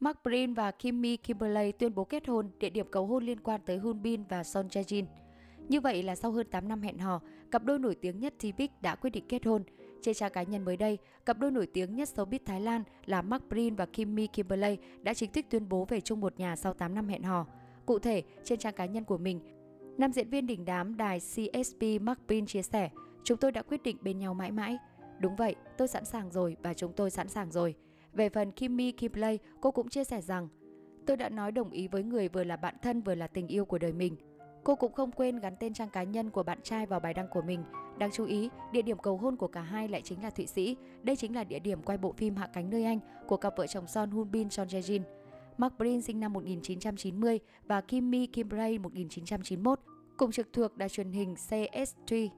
Mark 0.00 0.18
Brin 0.24 0.54
và 0.54 0.70
Kimmy 0.70 1.16
Kimberley 1.16 1.72
tuyên 1.72 1.94
bố 1.94 2.04
kết 2.04 2.28
hôn, 2.28 2.50
địa 2.58 2.70
điểm 2.70 2.86
cầu 2.90 3.06
hôn 3.06 3.24
liên 3.24 3.40
quan 3.40 3.60
tới 3.66 3.78
Hun 3.78 4.02
Bin 4.02 4.24
và 4.28 4.44
Son 4.44 4.68
Jae 4.68 4.82
Jin. 4.82 5.04
Như 5.68 5.80
vậy 5.80 6.02
là 6.02 6.16
sau 6.16 6.30
hơn 6.30 6.46
8 6.50 6.68
năm 6.68 6.82
hẹn 6.82 6.98
hò, 6.98 7.20
cặp 7.50 7.64
đôi 7.64 7.78
nổi 7.78 7.94
tiếng 7.94 8.20
nhất 8.20 8.34
TV 8.38 8.62
đã 8.80 8.94
quyết 8.94 9.10
định 9.10 9.24
kết 9.28 9.46
hôn. 9.46 9.62
Trên 10.02 10.14
trang 10.14 10.32
cá 10.32 10.42
nhân 10.42 10.64
mới 10.64 10.76
đây, 10.76 10.98
cặp 11.26 11.38
đôi 11.38 11.50
nổi 11.50 11.66
tiếng 11.66 11.94
nhất 11.94 12.08
showbiz 12.14 12.38
Thái 12.44 12.60
Lan 12.60 12.82
là 13.06 13.22
Mark 13.22 13.48
Brin 13.48 13.74
và 13.74 13.86
Kimmy 13.86 14.26
Kimberley 14.26 14.78
đã 15.02 15.14
chính 15.14 15.32
thức 15.32 15.44
tuyên 15.50 15.68
bố 15.68 15.84
về 15.84 16.00
chung 16.00 16.20
một 16.20 16.38
nhà 16.38 16.56
sau 16.56 16.74
8 16.74 16.94
năm 16.94 17.08
hẹn 17.08 17.22
hò. 17.22 17.46
Cụ 17.86 17.98
thể, 17.98 18.22
trên 18.44 18.58
trang 18.58 18.74
cá 18.74 18.86
nhân 18.86 19.04
của 19.04 19.18
mình, 19.18 19.40
nam 19.98 20.12
diễn 20.12 20.30
viên 20.30 20.46
đỉnh 20.46 20.64
đám 20.64 20.96
đài 20.96 21.20
CSP 21.20 21.82
Mark 22.00 22.26
Brin 22.26 22.46
chia 22.46 22.62
sẻ, 22.62 22.90
chúng 23.24 23.38
tôi 23.38 23.52
đã 23.52 23.62
quyết 23.62 23.82
định 23.82 23.96
bên 24.00 24.18
nhau 24.18 24.34
mãi 24.34 24.50
mãi. 24.50 24.78
Đúng 25.18 25.36
vậy, 25.36 25.54
tôi 25.78 25.88
sẵn 25.88 26.04
sàng 26.04 26.30
rồi 26.30 26.56
và 26.62 26.74
chúng 26.74 26.92
tôi 26.92 27.10
sẵn 27.10 27.28
sàng 27.28 27.50
rồi. 27.50 27.74
Về 28.12 28.28
phần 28.28 28.52
Kimmy 28.52 28.92
Kimberley, 28.92 29.38
cô 29.60 29.70
cũng 29.70 29.88
chia 29.88 30.04
sẻ 30.04 30.20
rằng, 30.20 30.48
tôi 31.06 31.16
đã 31.16 31.28
nói 31.28 31.52
đồng 31.52 31.70
ý 31.70 31.88
với 31.88 32.02
người 32.02 32.28
vừa 32.28 32.44
là 32.44 32.56
bạn 32.56 32.74
thân 32.82 33.02
vừa 33.02 33.14
là 33.14 33.26
tình 33.26 33.46
yêu 33.46 33.64
của 33.64 33.78
đời 33.78 33.92
mình. 33.92 34.16
Cô 34.64 34.74
cũng 34.74 34.92
không 34.92 35.12
quên 35.12 35.40
gắn 35.40 35.56
tên 35.60 35.74
trang 35.74 35.90
cá 35.90 36.02
nhân 36.02 36.30
của 36.30 36.42
bạn 36.42 36.58
trai 36.62 36.86
vào 36.86 37.00
bài 37.00 37.14
đăng 37.14 37.28
của 37.28 37.42
mình. 37.42 37.64
Đáng 37.98 38.10
chú 38.12 38.24
ý, 38.24 38.50
địa 38.72 38.82
điểm 38.82 38.98
cầu 38.98 39.16
hôn 39.16 39.36
của 39.36 39.48
cả 39.48 39.60
hai 39.62 39.88
lại 39.88 40.02
chính 40.02 40.22
là 40.22 40.30
Thụy 40.30 40.46
Sĩ. 40.46 40.76
Đây 41.02 41.16
chính 41.16 41.34
là 41.34 41.44
địa 41.44 41.58
điểm 41.58 41.82
quay 41.82 41.98
bộ 41.98 42.12
phim 42.12 42.36
Hạ 42.36 42.48
cánh 42.52 42.70
nơi 42.70 42.84
Anh 42.84 43.00
của 43.26 43.36
cặp 43.36 43.56
vợ 43.56 43.66
chồng 43.66 43.86
Son 43.86 44.10
Hun 44.10 44.30
Bin 44.30 44.50
Son 44.50 44.68
Jae 44.68 44.80
Jin. 44.80 45.02
Mark 45.58 45.78
Brin 45.78 46.02
sinh 46.02 46.20
năm 46.20 46.32
1990 46.32 47.38
và 47.66 47.80
Kimmy 47.80 48.26
Kimberley 48.26 48.78
1991, 48.78 49.80
cùng 50.16 50.32
trực 50.32 50.52
thuộc 50.52 50.76
đài 50.76 50.88
truyền 50.88 51.12
hình 51.12 51.34
CS3. 51.34 52.28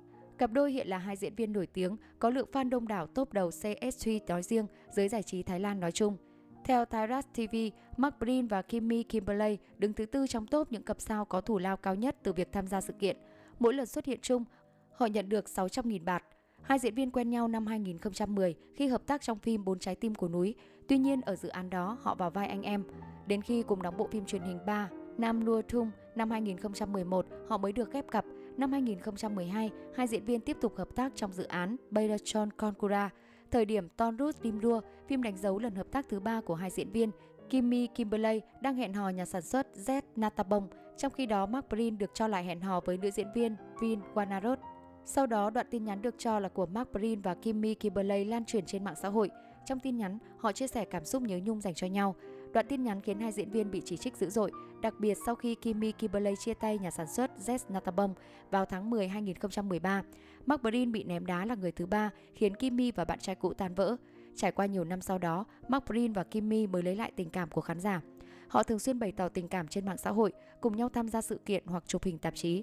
Cặp 0.42 0.52
đôi 0.52 0.73
hiện 0.73 0.88
là 0.88 0.98
hai 0.98 1.16
diễn 1.16 1.34
viên 1.34 1.52
nổi 1.52 1.66
tiếng, 1.66 1.96
có 2.19 2.30
lượng 2.30 2.48
fan 2.52 2.69
đông 2.69 2.88
đảo 2.88 3.06
top 3.06 3.32
đầu 3.32 3.51
CS3 3.51 4.20
nói 4.28 4.42
riêng, 4.42 4.66
giới 4.91 5.09
giải 5.09 5.23
trí 5.23 5.42
Thái 5.42 5.60
Lan 5.60 5.80
nói 5.80 5.92
chung. 5.92 6.16
Theo 6.65 6.84
Tyras 6.84 7.27
TV, 7.34 7.56
Mark 7.96 8.18
Brin 8.18 8.46
và 8.46 8.62
Kimmy 8.62 9.02
Kimberley 9.02 9.59
đứng 9.78 9.92
thứ 9.92 10.06
tư 10.06 10.27
trong 10.27 10.46
top 10.46 10.73
những 10.73 10.82
cặp 10.82 11.01
sao 11.01 11.24
có 11.24 11.41
thủ 11.41 11.59
lao 11.59 11.76
cao 11.76 11.95
nhất 11.95 12.16
từ 12.23 12.32
việc 12.32 12.52
tham 12.52 12.66
gia 12.66 12.80
sự 12.80 12.93
kiện. 12.93 13.16
Mỗi 13.59 13.74
lần 13.74 13.87
xuất 13.87 14.04
hiện 14.04 14.18
chung, 14.23 14.45
họ 14.93 15.07
nhận 15.07 15.29
được 15.29 15.45
600.000 15.45 16.04
bạt. 16.04 16.24
Hai 16.63 16.79
diễn 16.79 16.95
viên 16.95 17.10
quen 17.10 17.30
nhau 17.30 17.48
năm 17.48 17.66
2010 17.66 18.54
khi 18.74 18.87
hợp 18.87 19.07
tác 19.07 19.23
trong 19.23 19.38
phim 19.38 19.65
Bốn 19.65 19.79
trái 19.79 19.95
tim 19.95 20.15
của 20.15 20.29
núi. 20.29 20.54
Tuy 20.88 20.98
nhiên 20.98 21.20
ở 21.20 21.37
dự 21.37 21.48
án 21.48 21.70
đó 21.70 21.98
họ 22.02 22.15
vào 22.15 22.30
vai 22.30 22.48
anh 22.48 22.63
em. 22.63 22.85
Đến 23.26 23.43
khi 23.43 23.63
cùng 23.63 23.82
đóng 23.82 23.96
bộ 23.96 24.09
phim 24.13 24.24
truyền 24.24 24.43
hình 24.43 24.59
3 24.66 24.88
Nam 25.18 25.46
Lua 25.46 25.63
Thung 25.63 25.90
năm 26.15 26.30
2011 26.30 27.26
họ 27.48 27.59
mới 27.59 27.73
được 27.73 27.93
ghép 27.93 28.10
cặp. 28.10 28.24
Năm 28.56 28.72
2012, 28.72 29.70
hai 29.95 30.06
diễn 30.06 30.24
viên 30.24 30.40
tiếp 30.40 30.56
tục 30.60 30.76
hợp 30.76 30.88
tác 30.95 31.12
trong 31.14 31.32
dự 31.32 31.45
án 31.45 31.76
Beirachon 31.90 32.50
Konkura. 32.50 33.10
Thời 33.50 33.64
điểm 33.64 33.88
Tonrus 33.88 34.36
Dimrua, 34.42 34.80
phim 35.08 35.22
đánh 35.22 35.36
dấu 35.36 35.58
lần 35.58 35.74
hợp 35.74 35.86
tác 35.90 36.08
thứ 36.08 36.20
ba 36.20 36.40
của 36.40 36.54
hai 36.54 36.70
diễn 36.70 36.90
viên, 36.90 37.10
Kimmy 37.50 37.86
Kimberley 37.86 38.40
đang 38.60 38.74
hẹn 38.74 38.95
hò 38.95 39.08
nhà 39.08 39.24
sản 39.24 39.42
xuất 39.42 39.66
Z 39.74 40.02
Natabong, 40.16 40.68
trong 40.96 41.12
khi 41.12 41.26
đó 41.26 41.46
Mark 41.46 41.68
Brin 41.68 41.98
được 41.98 42.10
cho 42.14 42.28
lại 42.28 42.45
hẹn 42.45 42.60
hò 42.60 42.80
với 42.80 42.96
nữ 42.96 43.10
diễn 43.10 43.28
viên 43.34 43.56
Vin 43.80 44.00
Wanarot. 44.14 44.56
Sau 45.04 45.26
đó, 45.26 45.50
đoạn 45.50 45.66
tin 45.70 45.84
nhắn 45.84 46.02
được 46.02 46.14
cho 46.18 46.38
là 46.38 46.48
của 46.48 46.66
Mark 46.66 46.92
Brin 46.92 47.20
và 47.20 47.34
Kimmy 47.34 47.74
Kimberley 47.74 48.24
lan 48.24 48.45
truyền 48.45 48.66
trên 48.66 48.84
mạng 48.84 48.96
xã 49.02 49.08
hội. 49.08 49.30
Trong 49.66 49.80
tin 49.80 49.96
nhắn, 49.96 50.18
họ 50.38 50.52
chia 50.52 50.66
sẻ 50.66 50.85
cảm 50.85 51.05
xúc 51.05 51.23
nhớ 51.23 51.41
nhung 51.45 51.60
dành 51.60 51.74
cho 51.74 51.87
nhau. 51.87 52.15
Đoạn 52.52 52.66
tin 52.68 52.82
nhắn 52.82 53.01
khiến 53.01 53.21
hai 53.21 53.32
diễn 53.32 53.51
viên 53.51 53.71
bị 53.71 53.82
chỉ 53.85 53.96
trích 53.96 54.16
dữ 54.16 54.30
dội, 54.30 54.52
đặc 54.82 54.95
biệt 54.99 55.19
sau 55.27 55.35
khi 55.35 55.54
Kimmy 55.54 55.93
Kiberley 55.93 56.35
chia 56.37 56.54
tay 56.54 56.79
nhà 56.79 56.91
sản 56.91 57.07
xuất 57.07 57.30
Z 57.46 57.59
Natabom 57.69 58.15
vào 58.51 58.65
tháng 58.65 58.91
10 58.91 59.09
2013. 59.09 60.02
Mark 60.46 60.63
Brin 60.63 60.93
bị 60.93 61.04
ném 61.04 61.27
đá 61.27 61.45
là 61.45 61.54
người 61.54 61.73
thứ 61.73 61.87
ba, 61.87 62.10
khiến 62.35 62.54
Kimmy 62.54 62.91
và 62.91 63.04
bạn 63.04 63.19
trai 63.19 63.35
cũ 63.35 63.52
tan 63.54 63.74
vỡ. 63.74 63.96
Trải 64.37 64.53
qua 64.53 64.66
nhiều 64.66 64.84
năm 64.84 65.00
sau 65.00 65.19
đó, 65.19 65.44
Mark 65.69 65.84
Brin 65.84 66.12
và 66.12 66.25
Kimmy 66.25 66.66
mới 66.66 66.82
lấy 66.82 66.97
lại 66.97 67.12
tình 67.16 67.31
cảm 67.31 67.50
của 67.50 67.60
khán 67.60 67.81
giả. 67.81 68.00
Họ 68.49 68.62
thường 68.62 68.78
xuyên 68.78 68.99
bày 68.99 69.12
tỏ 69.12 69.28
tình 69.28 69.49
cảm 69.49 69.69
trên 69.69 69.87
mạng 69.87 69.99
xã 69.99 70.10
hội, 70.10 70.32
cùng 70.60 70.76
nhau 70.76 70.88
tham 70.88 71.09
gia 71.09 71.22
sự 71.22 71.41
kiện 71.47 71.66
hoặc 71.66 71.84
chụp 71.87 72.04
hình 72.04 72.19
tạp 72.19 72.34
chí. 72.34 72.62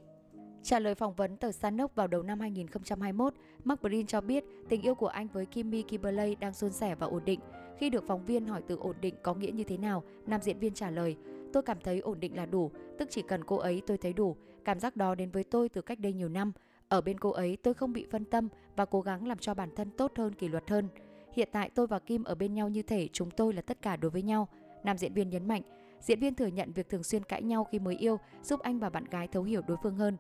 Trả 0.64 0.80
lời 0.80 0.96
phỏng 0.96 1.14
vấn 1.14 1.38
tờ 1.38 1.52
Sanok 1.52 1.96
vào 1.96 2.08
đầu 2.08 2.24
năm 2.24 2.40
2021, 2.40 3.34
Mark 3.64 3.82
Brin 3.82 4.08
cho 4.08 4.22
biết 4.22 4.44
tình 4.70 4.82
yêu 4.82 4.96
của 4.96 5.08
anh 5.08 5.28
với 5.28 5.46
Kimmy 5.46 5.82
Kimberley 5.82 6.36
đang 6.36 6.54
suôn 6.54 6.72
sẻ 6.72 6.96
và 6.96 7.08
ổn 7.08 7.26
định. 7.26 7.40
Khi 7.78 7.90
được 7.90 8.04
phóng 8.08 8.26
viên 8.26 8.46
hỏi 8.46 8.62
từ 8.68 8.76
ổn 8.76 8.96
định 9.02 9.16
có 9.24 9.34
nghĩa 9.34 9.52
như 9.52 9.64
thế 9.64 9.78
nào, 9.78 10.04
nam 10.26 10.42
diễn 10.42 10.60
viên 10.60 10.74
trả 10.74 10.90
lời, 10.90 11.18
tôi 11.54 11.64
cảm 11.64 11.78
thấy 11.84 12.00
ổn 12.00 12.20
định 12.20 12.36
là 12.36 12.46
đủ, 12.46 12.72
tức 12.98 13.08
chỉ 13.12 13.22
cần 13.22 13.44
cô 13.44 13.56
ấy 13.56 13.82
tôi 13.88 13.98
thấy 13.98 14.14
đủ. 14.14 14.36
Cảm 14.66 14.80
giác 14.80 14.96
đó 14.96 15.16
đến 15.16 15.32
với 15.32 15.44
tôi 15.44 15.70
từ 15.70 15.82
cách 15.82 16.00
đây 16.00 16.14
nhiều 16.14 16.30
năm. 16.30 16.52
Ở 16.88 17.02
bên 17.02 17.20
cô 17.20 17.30
ấy 17.30 17.58
tôi 17.64 17.74
không 17.74 17.94
bị 17.94 18.08
phân 18.12 18.26
tâm 18.26 18.48
và 18.76 18.86
cố 18.86 19.02
gắng 19.02 19.28
làm 19.28 19.38
cho 19.38 19.54
bản 19.54 19.70
thân 19.76 19.90
tốt 19.98 20.12
hơn, 20.16 20.34
kỷ 20.34 20.48
luật 20.48 20.70
hơn. 20.70 20.88
Hiện 21.34 21.50
tại 21.52 21.70
tôi 21.76 21.88
và 21.88 22.00
Kim 22.00 22.24
ở 22.24 22.36
bên 22.36 22.54
nhau 22.54 22.70
như 22.70 22.82
thể 22.82 23.08
chúng 23.14 23.32
tôi 23.32 23.54
là 23.54 23.62
tất 23.62 23.82
cả 23.82 23.96
đối 23.96 24.12
với 24.12 24.22
nhau. 24.22 24.48
Nam 24.84 24.98
diễn 24.98 25.14
viên 25.14 25.30
nhấn 25.30 25.48
mạnh, 25.48 25.62
diễn 26.02 26.20
viên 26.20 26.36
thừa 26.36 26.48
nhận 26.48 26.72
việc 26.72 26.90
thường 26.90 27.04
xuyên 27.04 27.24
cãi 27.24 27.44
nhau 27.44 27.64
khi 27.64 27.80
mới 27.80 27.96
yêu 27.96 28.20
giúp 28.44 28.60
anh 28.60 28.80
và 28.80 28.90
bạn 28.90 29.06
gái 29.06 29.28
thấu 29.28 29.44
hiểu 29.44 29.62
đối 29.68 29.78
phương 29.84 29.96
hơn. 29.96 30.18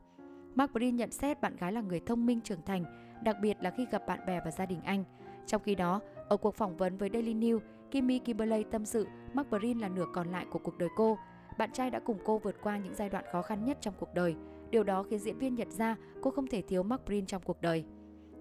Mark 0.55 0.73
Brin 0.73 0.95
nhận 0.95 1.11
xét 1.11 1.41
bạn 1.41 1.55
gái 1.55 1.71
là 1.71 1.81
người 1.81 1.99
thông 1.99 2.25
minh 2.25 2.41
trưởng 2.41 2.61
thành, 2.65 2.85
đặc 3.23 3.37
biệt 3.41 3.57
là 3.61 3.71
khi 3.77 3.85
gặp 3.91 4.07
bạn 4.07 4.19
bè 4.27 4.39
và 4.45 4.51
gia 4.51 4.65
đình 4.65 4.81
anh. 4.83 5.03
Trong 5.45 5.61
khi 5.63 5.75
đó, 5.75 6.01
ở 6.29 6.37
cuộc 6.37 6.55
phỏng 6.55 6.77
vấn 6.77 6.97
với 6.97 7.09
Daily 7.13 7.33
News, 7.33 7.59
Kimmy 7.91 8.19
Kimberley 8.19 8.63
tâm 8.63 8.85
sự 8.85 9.07
Mark 9.33 9.49
Brin 9.49 9.79
là 9.79 9.89
nửa 9.89 10.05
còn 10.13 10.31
lại 10.31 10.45
của 10.51 10.59
cuộc 10.59 10.77
đời 10.77 10.89
cô. 10.95 11.17
Bạn 11.57 11.71
trai 11.73 11.89
đã 11.89 11.99
cùng 11.99 12.17
cô 12.25 12.37
vượt 12.37 12.55
qua 12.63 12.77
những 12.77 12.95
giai 12.95 13.09
đoạn 13.09 13.25
khó 13.31 13.41
khăn 13.41 13.65
nhất 13.65 13.77
trong 13.81 13.93
cuộc 13.99 14.13
đời. 14.13 14.35
Điều 14.69 14.83
đó 14.83 15.03
khiến 15.03 15.19
diễn 15.19 15.37
viên 15.37 15.55
nhận 15.55 15.71
ra 15.71 15.95
cô 16.21 16.31
không 16.31 16.47
thể 16.47 16.61
thiếu 16.61 16.83
Mark 16.83 17.05
Brin 17.05 17.25
trong 17.25 17.41
cuộc 17.45 17.61
đời. 17.61 17.85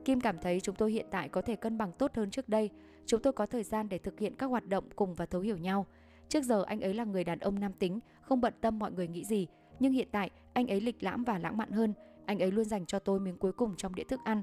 Kim 0.05 0.21
cảm 0.21 0.39
thấy 0.39 0.61
chúng 0.61 0.75
tôi 0.75 0.93
hiện 0.93 1.07
tại 1.11 1.29
có 1.29 1.43
thể 1.43 1.57
cân 1.57 1.79
bằng 1.79 1.93
tốt 1.93 2.11
hơn 2.15 2.31
trước 2.31 2.49
đây. 2.49 2.71
Chúng 3.07 3.23
tôi 3.23 3.33
có 3.33 3.47
thời 3.47 3.63
gian 3.63 3.89
để 3.89 3.99
thực 3.99 4.19
hiện 4.19 4.37
các 4.37 4.47
hoạt 4.47 4.67
động 4.67 4.85
cùng 4.97 5.15
và 5.15 5.27
thấu 5.27 5.41
hiểu 5.41 5.57
nhau. 5.57 5.87
Trước 6.29 6.45
giờ 6.45 6.65
anh 6.67 6.81
ấy 6.81 6.95
là 6.95 7.05
người 7.05 7.25
đàn 7.25 7.39
ông 7.39 7.61
nam 7.61 7.73
tính, 7.73 8.01
không 8.21 8.41
bận 8.41 8.55
tâm 8.61 8.79
mọi 8.79 8.93
người 8.93 9.09
nghĩ 9.09 9.25
gì, 9.25 9.47
nhưng 9.81 9.93
hiện 9.93 10.09
tại 10.13 10.31
anh 10.53 10.67
ấy 10.67 10.81
lịch 10.81 11.03
lãm 11.03 11.25
và 11.25 11.39
lãng 11.39 11.57
mạn 11.57 11.71
hơn. 11.71 11.95
Anh 12.27 12.39
ấy 12.39 12.51
luôn 12.51 12.65
dành 12.65 12.87
cho 12.87 12.99
tôi 12.99 13.21
miếng 13.21 13.37
cuối 13.37 13.53
cùng 13.53 13.75
trong 13.77 13.95
đĩa 13.95 14.05
thức 14.05 14.21
ăn. 14.25 14.43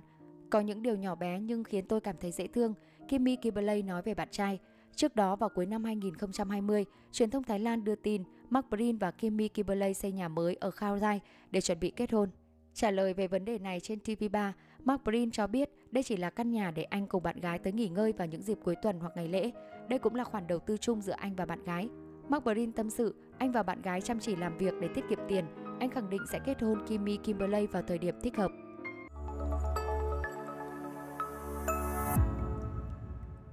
Có 0.49 0.59
những 0.59 0.81
điều 0.81 0.95
nhỏ 0.95 1.15
bé 1.15 1.39
nhưng 1.39 1.63
khiến 1.63 1.85
tôi 1.85 2.01
cảm 2.01 2.15
thấy 2.21 2.31
dễ 2.31 2.47
thương, 2.47 2.73
Kimmy 3.07 3.35
Kimberley 3.35 3.81
nói 3.81 4.01
về 4.01 4.13
bạn 4.13 4.27
trai. 4.31 4.59
Trước 4.95 5.15
đó 5.15 5.35
vào 5.35 5.49
cuối 5.49 5.65
năm 5.65 5.83
2020, 5.83 6.85
truyền 7.11 7.29
thông 7.29 7.43
Thái 7.43 7.59
Lan 7.59 7.83
đưa 7.83 7.95
tin 7.95 8.23
Mark 8.49 8.69
Brin 8.69 8.97
và 8.97 9.11
Kimmy 9.11 9.47
Kimberley 9.47 9.93
xây 9.93 10.11
nhà 10.11 10.27
mới 10.27 10.55
ở 10.55 10.71
Khao 10.71 10.97
Rai 10.99 11.19
để 11.51 11.61
chuẩn 11.61 11.79
bị 11.79 11.91
kết 11.95 12.11
hôn. 12.11 12.29
Trả 12.73 12.91
lời 12.91 13.13
về 13.13 13.27
vấn 13.27 13.45
đề 13.45 13.59
này 13.59 13.79
trên 13.79 13.99
TV3, 13.99 14.51
Mark 14.83 15.03
Brin 15.03 15.31
cho 15.31 15.47
biết 15.47 15.69
đây 15.91 16.03
chỉ 16.03 16.17
là 16.17 16.29
căn 16.29 16.51
nhà 16.51 16.71
để 16.71 16.83
anh 16.83 17.07
cùng 17.07 17.23
bạn 17.23 17.39
gái 17.39 17.59
tới 17.59 17.73
nghỉ 17.73 17.87
ngơi 17.87 18.13
vào 18.13 18.27
những 18.27 18.41
dịp 18.41 18.57
cuối 18.63 18.75
tuần 18.75 18.99
hoặc 18.99 19.11
ngày 19.15 19.27
lễ. 19.27 19.51
Đây 19.89 19.99
cũng 19.99 20.15
là 20.15 20.23
khoản 20.23 20.47
đầu 20.47 20.59
tư 20.59 20.77
chung 20.77 21.01
giữa 21.01 21.15
anh 21.17 21.35
và 21.35 21.45
bạn 21.45 21.63
gái. 21.63 21.89
Mark 22.29 22.43
Brin 22.43 22.71
tâm 22.71 22.89
sự, 22.89 23.15
anh 23.37 23.51
và 23.51 23.63
bạn 23.63 23.81
gái 23.81 24.01
chăm 24.01 24.19
chỉ 24.19 24.35
làm 24.35 24.57
việc 24.57 24.73
để 24.81 24.87
tiết 24.87 25.03
kiệm 25.09 25.19
tiền. 25.27 25.45
Anh 25.79 25.89
khẳng 25.89 26.09
định 26.09 26.21
sẽ 26.31 26.39
kết 26.45 26.61
hôn 26.61 26.85
Kimmy 26.87 27.17
Kimberley 27.17 27.67
vào 27.67 27.83
thời 27.87 27.97
điểm 27.97 28.15
thích 28.21 28.37
hợp. 28.37 28.51